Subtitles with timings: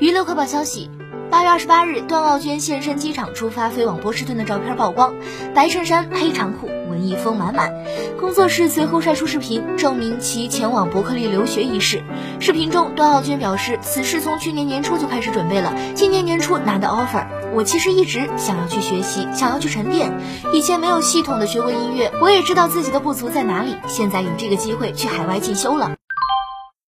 [0.00, 0.88] 娱乐快报消息
[1.28, 5.16] 八月二十八日段奥娟现身机场出发飞往波士顿的照片曝光
[5.56, 7.72] 白衬衫黑长裤文艺风满满。
[8.20, 12.04] 工作室随后晒出视频证明其前往伯克利留学一事
[12.38, 20.16] 视频中段奥娟表示此事从去年年初就开始准备了今年年初拿到 offer 我其实一直想要去学习想要去沉淀。
[20.52, 25.96] 以前没有系统的学过音乐我也知道自己的不足在哪里现在有这个机会去海外进修了。